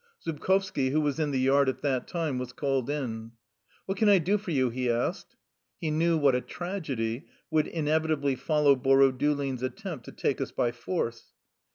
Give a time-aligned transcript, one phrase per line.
[0.25, 3.33] Zubkovski, who was in the yard at that time, was called in.
[3.85, 5.35] "What can I do for you?" he asked.
[5.79, 11.33] He knew what a tragedy would inevitably follow Borodulin's attempt to take us by force.